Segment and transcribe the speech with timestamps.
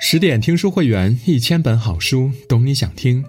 [0.00, 3.24] 十点听书会员，一千本好书，懂你想听。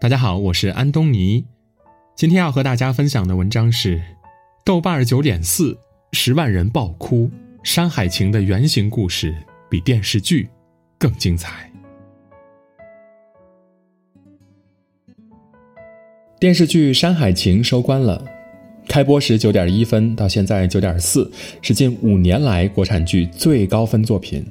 [0.00, 1.44] 大家好，我是安东尼。
[2.16, 4.02] 今天要和大家分享的文章是：
[4.64, 5.78] 豆瓣九点四，
[6.12, 7.28] 十万人爆哭，
[7.62, 9.32] 《山海情》的原型故事
[9.70, 10.48] 比电视剧
[10.98, 11.70] 更精彩。
[16.40, 18.22] 电视剧《山海情》收官了，
[18.88, 21.30] 开播时九点一分，到现在九点四，
[21.62, 24.44] 是近五年来国产剧最高分作品。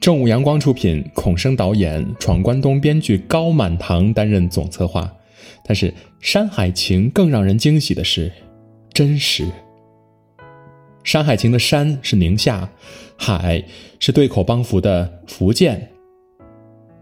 [0.00, 5.12] 正午阳光出品，孔笙导演，闯关东编剧高满堂担任总策划。
[5.64, 8.30] 但是《山海情》更让人惊喜的是，
[8.92, 9.44] 真实。
[11.02, 12.68] 《山海情》的山是宁夏，
[13.16, 13.62] 海
[13.98, 15.90] 是对口帮扶的福建。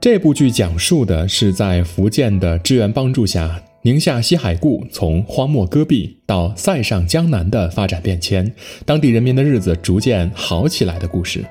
[0.00, 8.50] 这部剧讲述的是在福建的支援帮助下，宁夏西海固从荒漠戈壁到塞上江南的发展变迁，
[8.84, 11.44] 当地人民的日子逐渐好起来的故事。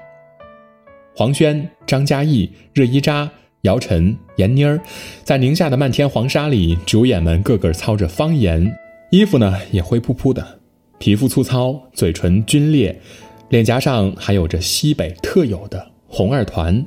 [1.17, 3.29] 黄轩、张嘉译、热依扎、
[3.61, 4.77] 姚晨、闫妮儿，
[5.23, 8.69] 在宁夏的漫天黄沙里，主演们个个操着方言，
[9.11, 10.59] 衣服呢也灰扑扑的，
[10.99, 12.99] 皮肤粗糙，嘴唇皲裂，
[13.47, 16.83] 脸颊上还有着西北特有的红二团。《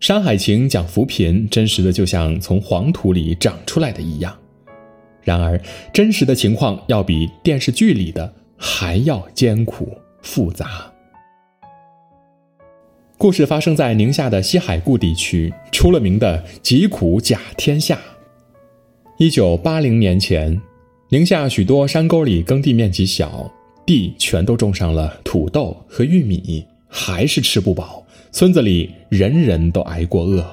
[0.00, 4.36] 山海情》讲扶贫，真实的就像从黄土里长出来的一样，
[5.22, 5.56] 然而
[5.92, 10.92] 真实的情况要比电视剧里的还要艰苦复杂。
[13.18, 17.98] 故事发生在宁夏的西海固地区，出了名的疾苦甲天下。
[19.16, 20.60] 一九八零年前，
[21.08, 23.50] 宁夏许多山沟里耕地面积小，
[23.86, 30.44] 地全都种上了土豆和玉米，还是吃不饱，村子里人人都挨过饿。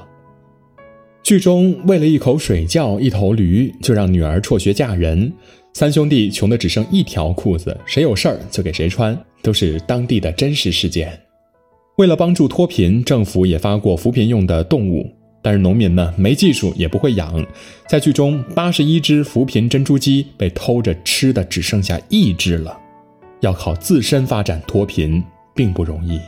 [1.21, 5.31] 剧中为了一口水窖、一头驴，就让女儿辍学嫁人，
[5.73, 11.19] 三兄弟穷得只剩一条裤子，谁有事儿就给谁穿，都是当地的真实事件。
[11.97, 15.07] 为了帮助脱贫，政府也发过扶贫用的动物，
[15.43, 17.45] 但是农民呢没技术也不会养。
[17.87, 22.75] 在剧中，八十一只扶贫珍珠鸡被偷着吃的只剩下一只了。
[23.41, 26.19] 要靠自身发展脱贫并不容易。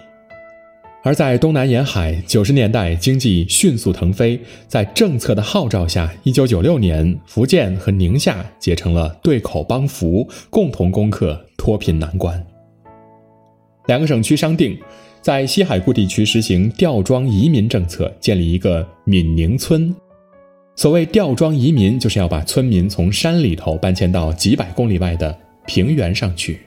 [1.02, 12.46] 而在东南沿海，九十年代经济迅速腾飞，在政策的号召下，一九九六年，福建和宁夏结成了对口帮扶，共同攻克脱贫难关。
[13.88, 14.78] 两个省区商定。
[15.26, 19.92] 在西海固地区实行吊庄移民政策，建立一个闽宁村。
[20.76, 26.60] 所谓吊庄移民，就是要把村民从山里头搬迁到几百公里外的平原上去。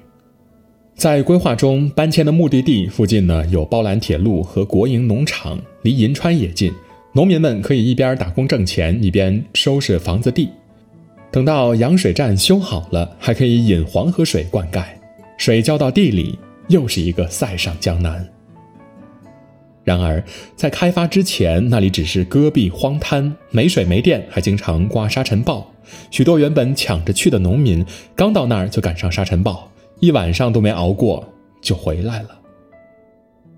[0.97, 6.73] 在规划中，搬迁的目的地附近呢有包兰铁路和国营农场，离银川也近，
[7.13, 10.49] 农民们可以一边打工挣钱，一边收拾房子地。
[11.31, 14.83] 等到扬水站修好了，还可以引黄河水灌溉，
[15.37, 16.37] 水浇到地里，
[16.67, 18.29] 又是一个塞上江南。
[19.89, 20.23] 然而，
[20.55, 25.67] 在开发之前，那里只是戈壁荒滩，没水没电，还经常刮沙尘暴。
[26.11, 27.83] 许多原本抢着去的农民，
[28.15, 29.67] 刚到那儿就赶上沙尘暴，
[30.01, 31.27] 一晚上都没熬过
[31.63, 32.39] 就回来了。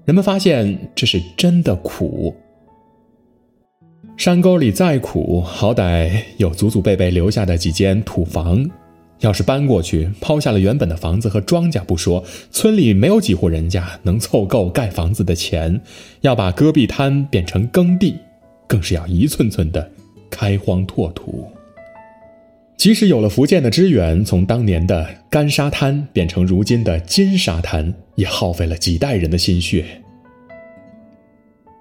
[0.04, 2.32] 人们发现这是真的苦。
[4.16, 8.64] 山沟里再苦，好歹有祖祖辈辈留下的几间土房。
[9.20, 15.80] 要是搬过去，抛下了原本的房子和庄稼不说，村里没有几户人家能凑够盖房子的钱。
[16.22, 18.16] 要把戈壁滩变成耕地，
[18.66, 19.90] 更是要一寸寸的
[20.30, 21.46] 开荒拓土。
[22.78, 29.84] 即使有了福建的支援，从当年的干沙滩变成如今的金沙滩，也耗费了几代人的心血。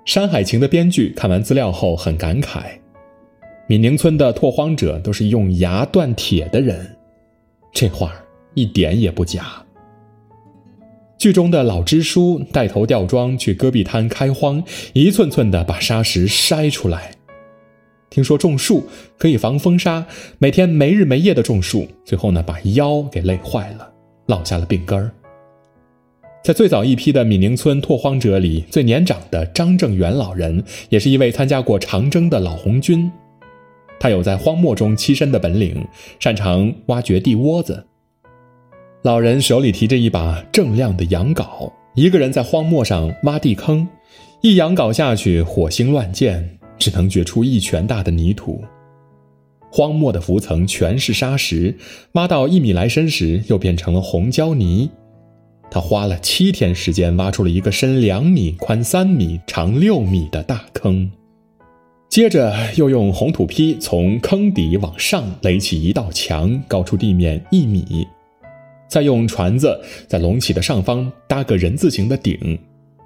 [0.12, 2.64] 《山海情》的编剧看完资料后很感慨：
[3.68, 6.98] 闽宁村的拓荒者都是用牙断铁的人。
[7.72, 8.14] 这话
[8.54, 9.64] 一点也不假。
[11.18, 14.64] 剧中的老支书带头吊庄去戈壁滩开荒，
[14.94, 17.12] 一寸寸的把沙石筛出来。
[18.10, 18.88] 听说种树
[19.18, 20.06] 可以防风沙，
[20.40, 23.92] 每天没日没夜的种树，最后呢把腰给累坏了，
[24.28, 25.12] 落下了病根儿。
[26.42, 33.12] 在最早一批的闽宁村拓荒者里，最年长的张正元老人，也是一位参加过长征的老红军。
[34.00, 35.86] 他有在荒漠中栖身的本领，
[36.20, 37.86] 擅长挖掘地窝子。
[39.04, 43.88] 老人手里提着一把锃亮的羊镐，一个人在荒漠上挖地坑，
[44.42, 46.44] 一羊镐下去，火星乱溅，
[46.78, 48.64] 只能掘出一拳大的泥土。
[49.72, 51.78] 荒漠的浮层全是沙石，
[52.14, 54.90] 挖到一米来深时，又变成了红胶泥。
[55.72, 61.12] 他花了七天时间，挖出了一个深两米、宽三米、长六米的大坑。
[62.10, 68.08] 接着又用红土坯从坑底往上垒起一道墙，高出地面一米，
[68.88, 72.58] 再用船子在隆起的上方搭个人字形的顶，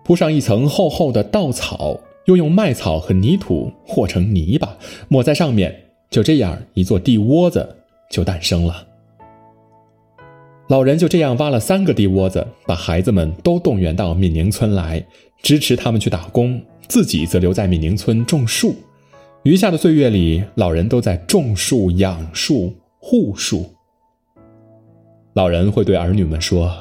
[0.05, 4.77] 铺上一层厚厚的稻草，又用麦草和泥土和成泥巴，
[5.09, 5.75] 抹在上面，
[6.09, 7.75] 就这样一座地窝子
[8.09, 8.87] 就诞生了。
[10.69, 15.05] 老人就这样挖了三个地窝子，把孩子们都动员到闽宁村来，
[15.41, 18.73] 支持他们去打工，自己则留在闽宁村种树。
[19.43, 23.69] 余下的岁月里，老人都在种树、养树、护树。
[25.33, 26.73] 老人会对儿女们说：“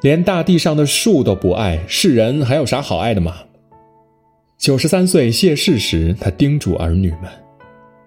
[0.00, 3.36] 连大地上的树都不爱，世人还有啥好爱的吗？”
[4.56, 7.30] 九十三岁谢世时，他叮嘱儿女们：“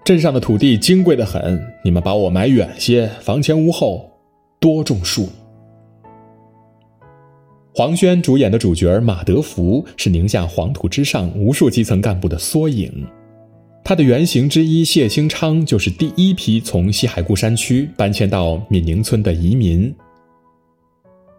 [0.04, 4.10] 镇上的土地金贵的很，你们把我买远些，房前屋后。”
[4.60, 5.28] 多种树。
[7.76, 13.06] 黄轩主演的主角马德福是宁夏黄土之上无数基层干部的缩影，
[13.86, 19.94] 他的原型之一谢兴昌就是第一批从西海固山区搬迁到闽宁村的移民。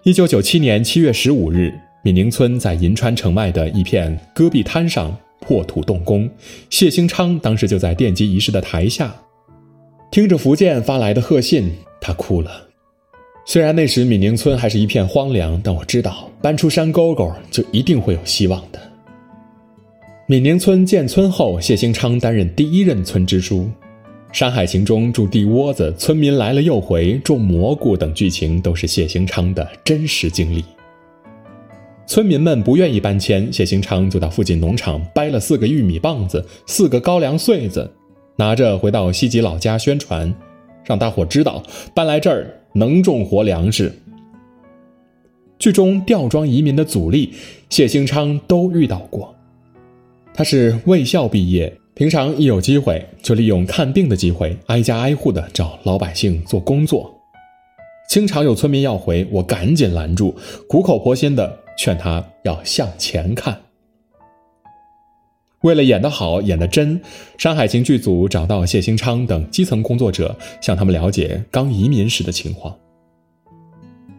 [0.02, 6.28] 一九九七年七月十五日，闽宁村在银川城外的一片戈壁滩上破土动工，
[6.68, 9.14] 谢兴昌当时就在奠基仪式的台下，
[10.10, 12.68] 听着福建发来的贺信，他哭了。
[13.46, 18.83] 虽然那时闽宁村还是一片荒凉，但我知道搬出山沟沟就一定会有希望的。
[20.26, 23.58] 闽宁村建村后，谢兴昌担任第一任村支书，
[24.32, 30.64] 《山海情》中住地窝子、村民来了又回、种蘑菇等剧情都是谢兴昌的真实经历。
[32.06, 37.92] 村民们不愿意搬迁，谢兴昌就到附近农场掰了四个玉米棒子、四个高粱穗子，
[38.36, 40.34] 拿着回到西吉老家宣传，
[40.86, 41.62] 让大伙知道
[41.94, 42.60] 搬来这儿。
[42.72, 43.92] 能种活粮食。
[45.58, 47.34] 剧中吊庄移民的阻力，
[47.68, 49.33] 谢兴昌都遇到过。
[50.36, 57.08] 他是卫校毕业，平常一有机会就利用看病的机会，挨家挨户的找老百姓做工作。
[58.08, 60.34] 经常有村民要回，我赶紧拦住，
[60.68, 63.56] 苦口婆心的劝他要向前看。
[65.62, 67.00] 为了演得好、演得真，
[67.38, 72.76] 《山海情》剧组找到谢兴昌等基层工作者，向他们了解刚移民时的情况。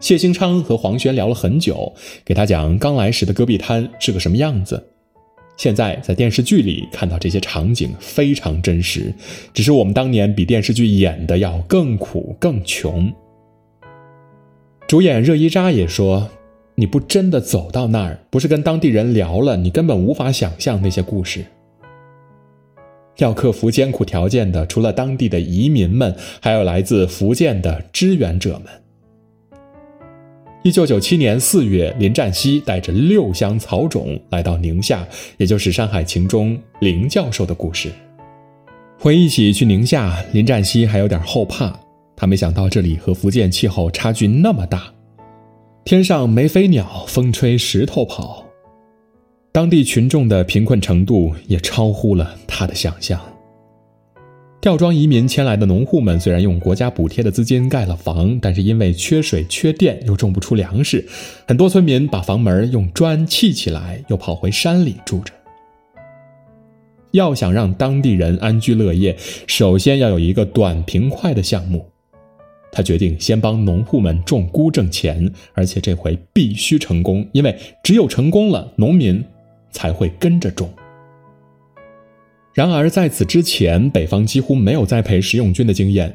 [0.00, 4.82] 谢兴昌和黄轩聊了很久，给他讲刚来时的戈壁滩是个什么样子。
[5.56, 9.12] 现在在电视剧里看到这些场景非常真实，
[9.54, 13.12] 只是我们当年比电视剧演的要更苦、更穷。
[14.86, 16.30] 主演热依扎也说。
[16.78, 21.42] 你不真的走到那儿，不是跟当地人聊了，你根本无法想象那些故事。
[23.16, 28.85] 要克服艰苦条件的，除了当地的移民们，还有来自福建的支援者们。
[30.66, 37.88] 一九九七年四月，林占西带着六箱草种来到宁夏，也就是《山海情》中林教授的故事。
[38.98, 41.72] 回忆起去宁夏，林占西还有点后怕，
[42.16, 44.92] 他没想到这里和福建气候差距那么大。
[45.84, 48.44] 天上没飞鸟，风吹石头跑。
[49.52, 53.20] 当地群众的贫困程度也超乎了他的想象。
[54.60, 61.06] 吊庄移民迁来的农户们虽然用国家补贴的资金盖了房，但是因为缺水、缺电，又种不出粮食，
[61.46, 65.32] 很多村民把房门用砖砌起来，又跑回山里住着。
[67.12, 69.16] 要想让当地人安居乐业，
[69.46, 71.86] 首先要有一个短平快的项目。
[72.72, 79.24] 他决定先帮农户们种菇挣钱，而且这回必须成功，因为只有成功了，农民
[79.70, 80.68] 才会跟着种。
[82.56, 86.10] 然而在此之前，北方几乎没有栽培食用菌的经验。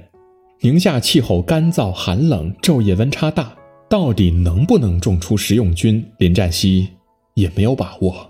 [0.61, 3.53] 宁夏气候干燥寒冷，昼夜温差大，
[3.87, 6.03] 到底能不能种出食用菌？
[6.17, 6.87] 林占西
[7.35, 8.27] 也没有把握。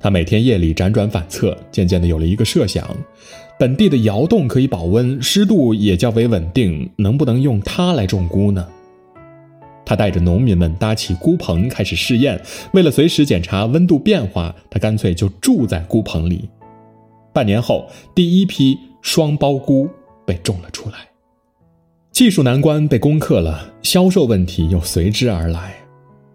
[0.00, 2.88] 他每天夜里辗转反侧，渐渐的有了一个设想。
[3.58, 8.66] 本地的窑洞可以保温，湿度也较为稳定，能不能用它来种菇呢？
[9.84, 12.40] 他带着农民们搭起菇棚，开始试验。
[12.72, 16.48] 为了随时检查温度变化，他干脆就住在菇棚里。
[17.34, 19.90] 半年后，第一批双孢菇
[20.24, 20.96] 被种了出来。
[22.12, 25.74] 技术难关被攻克了，销售问题又随之而来。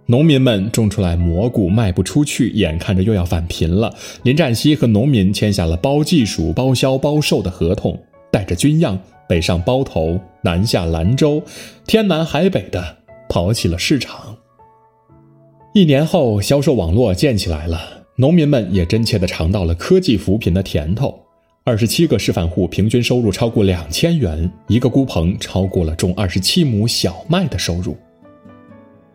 [0.07, 3.93] 农民们种出来蘑菇卖不出去，眼看着又要返贫了。
[4.23, 7.97] 林占西和农民签下了包技术、包销、包售的合同，
[8.29, 11.41] 带着军样北上包头，南下兰州，
[11.87, 12.97] 天南海北的
[13.29, 14.35] 跑起了市场。
[15.73, 21.17] 一年后，销售网络建起来了，农民们也真切地尝到了科技扶贫的甜头。
[21.63, 27.95] 二十七个示范户平均收入超过两千元，一个菇棚超过了种二十七亩小麦的收入。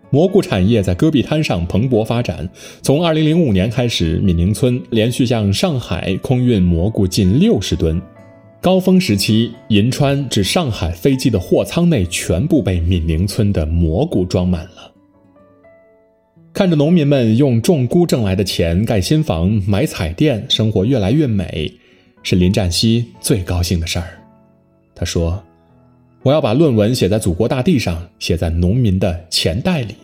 [0.09, 2.49] 蘑菇产业在戈壁滩上蓬勃发展。
[2.81, 8.01] 从2005年开始，闽宁村连续向上海空运蘑菇近六十吨。
[8.63, 14.94] 高峰时期，银川至上海飞机的货舱内全部被闽宁村的蘑菇装满了。
[16.55, 21.69] 看着农民们用种菇挣来的钱盖新房、买彩电，生活越来越美，
[22.23, 24.07] 是林占西最高兴的事儿。
[24.95, 25.43] 他说
[26.23, 29.97] ：“我要把论文写在祖国大地上，写在农民的钱袋里。”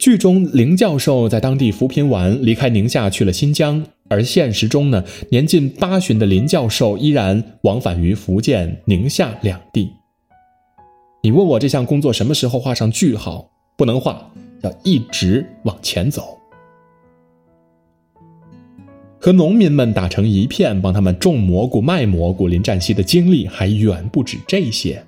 [0.00, 9.90] 剧中，林教授在当地扶贫完，离开宁夏去了新疆；而现实中呢，年近八旬的林教授依然往返于福建、宁夏两地。
[11.22, 13.50] 你问我这项工作什么时候画上句号？
[13.76, 14.30] 不能画，
[14.64, 16.36] 要一直往前走。
[19.20, 25.02] 和农民们打成一片，帮他们种蘑菇、卖蘑菇，林占西的经历还远不止这些。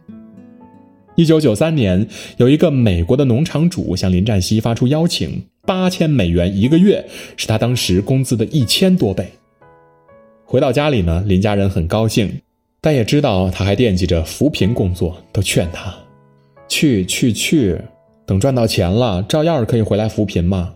[1.17, 9.27] 一九九三年，有一个美国的农场主向林占西发出邀请，八千美元一个月，是他当时工资的一千多倍。
[10.45, 12.41] 回到家里呢，林家人很高兴，
[12.81, 15.95] 但也知道他还惦记着扶贫工作，都劝他
[16.69, 17.79] 去去去，
[18.27, 20.75] 等赚到钱了，照样可以回来扶贫嘛。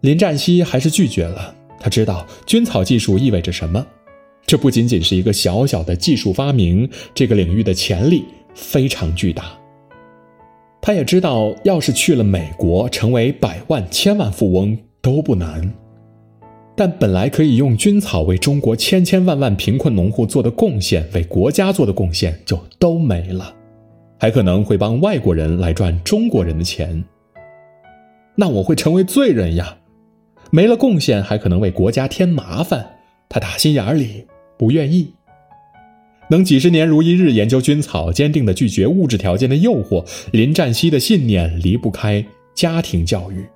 [0.00, 3.86] 林占西还是拒绝了，他知道菌草技术意味着什么，
[4.44, 8.24] 这不仅仅是一个小小的技术发明，这个领域的潜力。
[8.52, 9.56] 非常巨大。
[10.82, 15.72] 他也知道，要是去了美国，成为百万、千万富翁都不难。
[16.74, 23.54] 但本来可以用菌草为中国千千万万贫困农户做的贡献，为国家做的贡献就都没了，
[24.20, 27.02] 还可能会帮外国人来赚中国人的钱。
[28.36, 29.78] 那我会成为罪人呀！
[30.50, 32.86] 没了贡献，还可能为国家添麻烦。
[33.30, 34.26] 他打心眼里
[34.58, 35.14] 不愿意。
[36.28, 40.04] 能几十年如一日研究菌草，坚定的拒绝物质条件的诱惑。
[40.32, 42.24] 林占西的信念离不开
[42.54, 43.46] 家庭教育。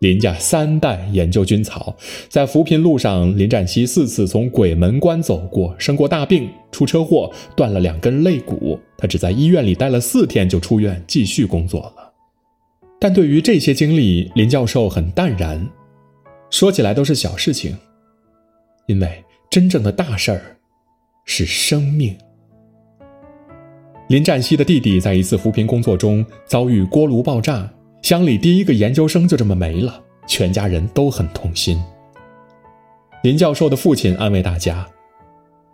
[0.00, 1.94] 林家三代研究菌草，
[2.28, 8.78] 在扶贫路上，林占西四次从鬼门关走过，生过大病，出车祸断了两根肋骨。
[8.98, 12.12] 他只在医院里待了四天就出院，继续工作了。
[12.98, 15.66] 但对于这些经历，林教授很淡然，
[16.50, 17.76] 说起来都是小事情，
[18.86, 20.56] 因为真正的大事儿。
[21.26, 22.16] 是生命。
[24.08, 27.70] 林占西的弟弟在一次扶贫工作中遭遇锅炉爆炸，
[28.02, 31.80] 乡里第一个研究生就这么没了，全家人都很痛心。
[33.22, 34.86] 林教授的父亲安慰大家：“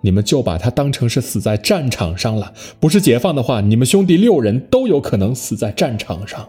[0.02, 6.48] 你们就把他当成是死在战场上了，不是解放的话，你们兄弟六人都有可能死在战场上。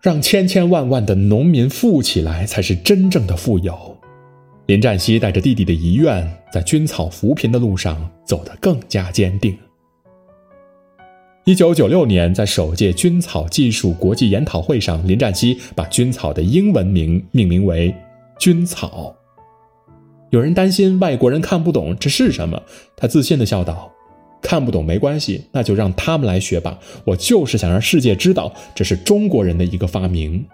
[0.00, 3.96] 让千千万万的农民富起来，才是真正的富有。”
[4.66, 9.58] 林占西带着弟弟的遗愿，在军草扶贫的路上走得更加坚定。
[11.48, 17.94] 一九九六年，在首届菌草技术国际研讨会上，林占西把菌草的英文名命名为
[18.38, 19.16] “菌草”。
[20.28, 22.62] 有人担心外国人看不懂这是什么，
[22.94, 23.90] 他自信的笑道
[24.42, 26.78] ：“看不懂没关系，那就让他们来学吧。
[27.06, 30.44] 我就是想让世界知道，这是中国人的一个发明。”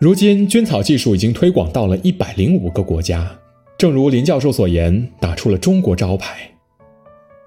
[0.00, 3.30] 如今，菌草技术已经推广到了一百零五个国家。
[3.76, 6.52] 正如林教授所言，打出了中国招牌。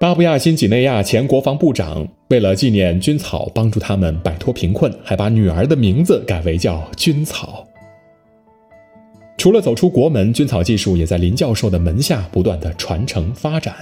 [0.02, 7.64] 巴布亚新几内亚前国防部长为了纪念菌草，帮助他们摆脱贫困，还把女儿的名字改为叫菌草。
[9.38, 13.76] 除了走出国门，菌草技术也在林教授的门下不断的传承发展。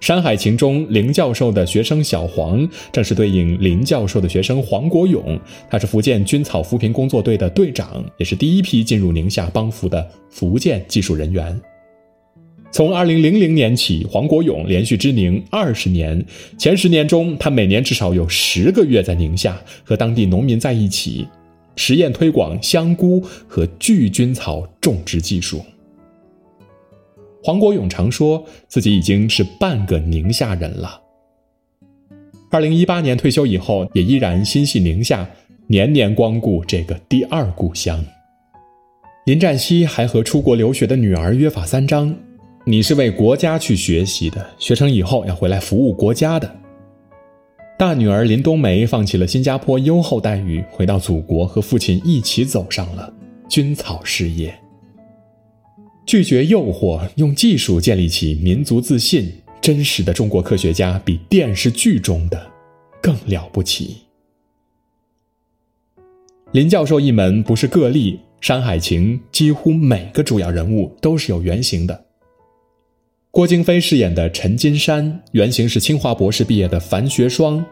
[0.04, 5.38] 《山海情》中，林教授的学生小黄，正是对应林教授的学生黄国勇。
[5.70, 11.62] 他是福建菌草扶贫工作队的队长，也是第一批进入宁夏帮扶的福建技术人员。
[12.74, 16.20] 从2000年起，黄国勇连续支宁二十年。
[16.58, 21.24] 前十年中，他每年至少有十个月在宁夏和当地农民在一起，
[21.76, 25.64] 实验推广香菇和巨菌草种植技术。
[27.44, 31.00] 黄国勇常说自己已经是半个宁夏人了。
[32.50, 35.24] 二零一八年退休以后，也依然心系宁夏，
[35.68, 38.04] 年年光顾这个第二故乡。
[39.26, 42.12] 林占西还和出国留学的女儿约法三章
[42.66, 46.60] ：“你是为国家去学习的，学成以后要回来服务国家的。”
[47.78, 53.12] 大女儿林冬梅放弃了新加坡优厚待遇，回到祖国和父亲一起走上了
[53.48, 54.54] 军草事业。
[56.06, 59.30] 拒绝诱惑，用技术建立起民族自信。
[59.60, 62.50] 真实的中国科学家比电视剧中的
[63.00, 63.96] 更了不起。
[66.52, 68.12] 林教授一门不是个例，
[68.46, 72.03] 《山海情》几乎每个主要人物都是有原型的。
[73.34, 77.62] 郭京飞饰演的陈金山，原型是清华博士毕业的樊学双。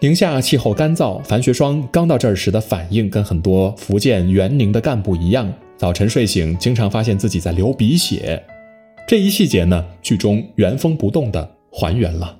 [0.00, 5.48] 宁夏气候干燥，樊学双刚到这儿时的反应跟很多福建元宁的干部一样。
[5.76, 8.42] 早晨睡醒，经常发现自己在流鼻血，
[9.06, 12.36] 这一细节呢，剧中原封不动的还原了。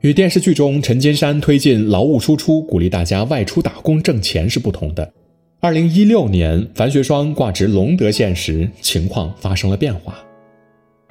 [0.00, 5.12] 与电视剧中陈金山推进劳务输出、鼓励大家外出打工挣钱是不同的。
[5.60, 10.18] 二零一六年，樊学双挂职隆德县时，情况发生了变化。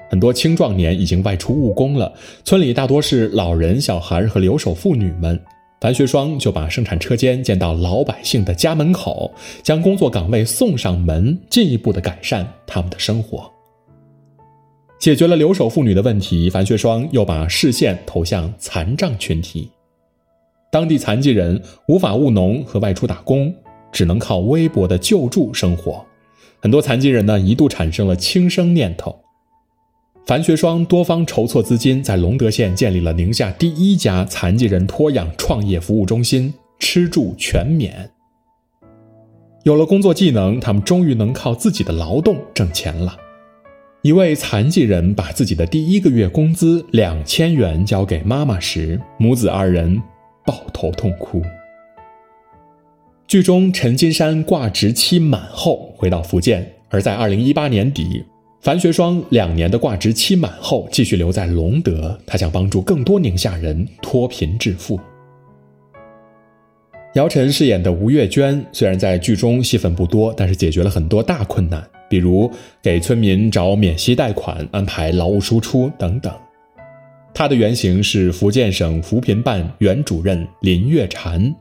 [0.10, 5.40] 很多青壮年已经外出务工了，村里大多是老人、小孩和留守妇女们。
[5.80, 13.48] 樊学双就把生产车间建到老百姓的家门口，将工作岗位送上门，进一步的改善他们的生活。
[14.98, 19.70] 解决了留守妇女的问题，樊学双又把视线投向残障群体。
[20.72, 23.54] 当地残疾人无法务农和外出打工，
[23.92, 26.04] 只能靠微薄的救助生活。
[26.60, 29.16] 很多残疾人呢，一度产生了轻生念头。
[30.28, 38.12] 樊学双多方筹措资金，在隆德县建立了宁夏第一家残疾人托养创业服务中心，吃住全免。
[39.64, 43.16] 有了工作技能，他们终于能靠自己的劳动挣钱了。
[44.02, 49.98] 一位残疾人把自己的第一个月工资两千元交给妈妈时，母子二人
[50.46, 51.42] 抱头痛哭。
[53.28, 58.26] 剧中陈金山挂职期满后回到福建，而在二零一八年底，
[58.68, 65.00] 樊学双两年的挂职期满后继续留在隆德，他想帮助更多宁夏人脱贫致富。
[67.16, 71.82] 姚晨饰演的吴月娟虽然在剧中戏份不多，但是解决了很多大困难。
[72.10, 72.52] 比如
[72.84, 76.30] 给村民找免息贷款、安排劳务输出等等。
[77.34, 81.56] 他的原型是福建省扶贫办原主任林月婵。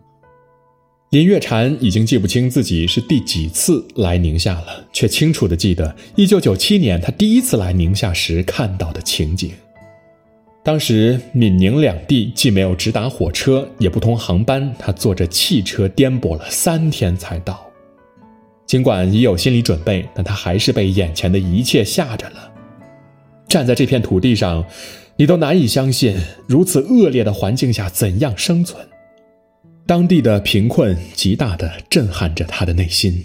[1.17, 9.51] 林月婵已经记不清自己是第几次来宁夏了，却清楚地记得1997年她第一次来宁夏时看到的情景。
[10.63, 17.67] 当时闽宁两地既没有直达火车，也不通航班，她坐着汽车颠簸了三天才到。
[18.67, 22.53] 尽管已有心理准备，但他还是被眼前的一切吓着了。
[23.49, 24.63] 站在这片土地上，
[25.17, 26.15] 你都难以相信，
[26.47, 28.87] 如此恶劣的环境下怎样生存。
[29.87, 33.23] 当地的贫困极大的震撼着他的内心。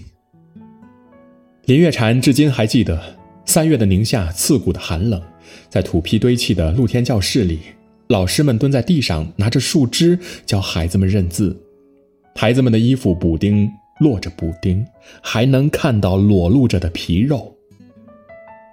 [1.65, 3.01] 林月婵至今还记得
[3.45, 5.19] 三月的宁夏刺骨的寒冷，
[5.69, 7.61] 在土坯堆砌的露天教室里，
[8.09, 11.59] 老师们蹲在地上，拿着树枝教孩子们认字，
[12.35, 13.69] 孩子们的衣服补丁。
[13.99, 14.83] 落着补丁，
[15.21, 17.55] 还能看到裸露着的皮肉。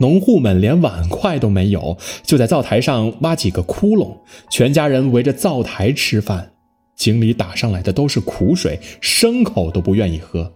[0.00, 4.16] 农户们连碗筷都没有，就在灶台上挖几个窟窿，
[4.50, 6.50] 全家人围着灶台吃饭。
[6.98, 10.52] 井里打上来的都是苦水，牲口都不愿意喝。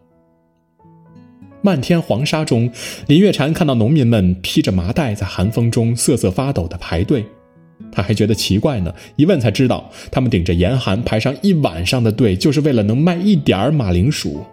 [1.63, 2.69] 漫天黄沙中，
[3.07, 7.25] 林月婵看到农民们披着麻袋在寒风中瑟瑟发抖的排队，
[7.93, 8.93] 他还觉得奇怪呢。
[9.15, 14.45] 一问才知道，他们顶着严寒排上一晚上的队，就是为了能卖一点马铃薯。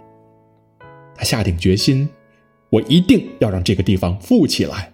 [1.16, 2.08] 他下定决心，
[2.70, 4.94] 我一定要让这个地方富起来。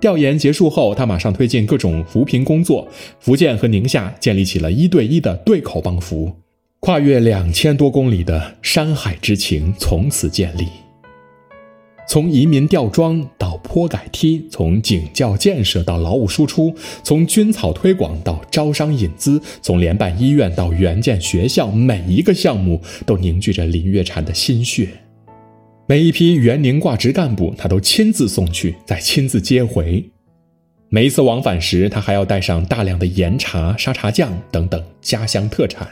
[0.00, 2.88] 调研结束后，他马上推进各种扶贫工作。
[3.18, 6.32] 福建和宁夏建立起了一对一的对口帮扶，
[6.80, 10.66] 跨越两千多公里的山海之情从此建立。
[12.08, 24.88] 从移民吊庄到坡改梯，从警教建设到劳务输出，从军草推广到招商引资，从联办医院到援建学校，每一个项目都凝聚着林月婵的心血。
[25.90, 30.08] 每一批援宁挂职干部，他都亲自送去，再亲自接回。
[30.88, 35.88] 每一次往返时，他还要带上大量的盐茶、沙茶酱等等家乡特产。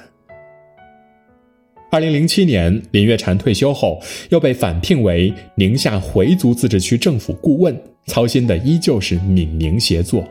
[1.91, 10.25] 二零零七年，林月婵退休后，又被返聘为宁夏回族自治区政府顾问，操心的依旧是闽宁协作。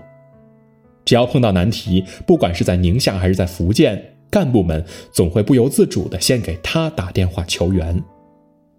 [1.04, 4.02] 只要碰到难题，不管是在宁夏还是在福建，
[4.32, 8.02] 干部们总会不由自主地先给他打电话求援。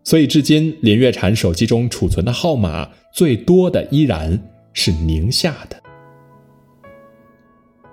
[0.09, 4.43] 所以，至今林月婵手机中储存的号码最多的依然
[4.73, 5.77] 是宁夏的。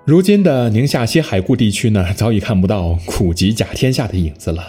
[0.05, 4.63] 如今的宁夏西海固地区呢，早已看不到苦极甲天下的影子了。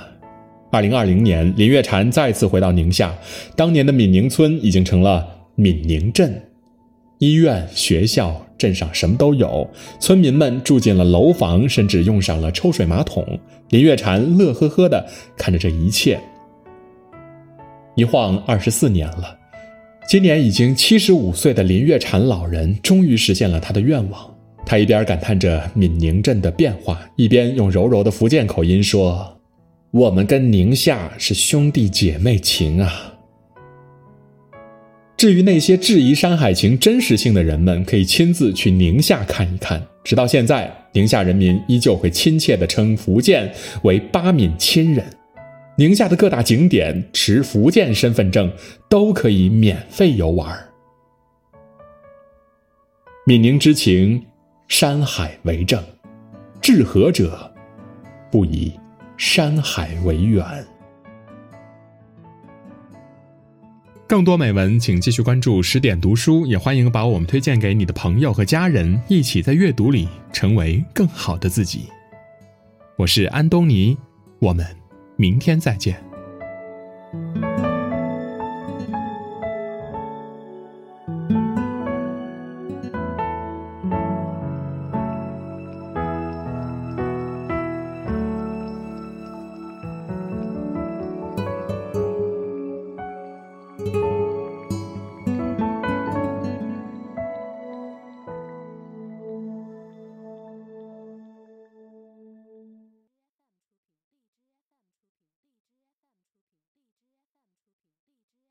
[0.72, 3.16] 二零二零年，林月婵再次回到宁夏，
[3.54, 6.42] 当年的闽宁村已经成了闽宁镇，
[7.18, 13.38] 医院、学校，镇上什么都有，村民们住进了楼房，甚至用上了抽水马桶。
[13.68, 16.18] 林月婵乐呵呵的看着这一切。
[17.96, 19.34] 一晃二十四年了，
[20.06, 24.34] 今年已经七十五岁的林月婵老人终于实现了他的愿望。
[24.66, 29.38] 他一边感叹着闽宁镇的变化，一边用柔柔的福建口音说
[29.92, 33.14] ：“我们跟宁夏是兄弟姐妹情啊。”
[35.16, 39.82] 至于那些质疑《山海情》真实性的人们，可以亲自去宁夏看一看。
[40.04, 43.50] 直到现在，宁夏人民依旧会亲切地称福建
[43.84, 45.02] 为“八闽亲人”。
[45.76, 48.50] 宁夏的各大景点，持福建身份证
[48.88, 50.56] 都可以免费游玩。
[53.26, 54.24] 闽宁之情。
[54.68, 55.80] 山海为证；
[56.60, 57.48] 治和者，
[58.32, 58.72] 不以
[59.16, 60.44] 山海为远。
[64.08, 71.88] 更多美文，请继续关注十点读书，也欢迎把我们推荐给你的朋友和家人，一起在阅读里成为更好的自己。
[72.96, 73.96] 我是安东尼，
[74.40, 74.66] 我们
[75.16, 76.05] 明天再见。